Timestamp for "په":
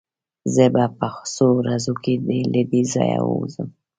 0.99-1.07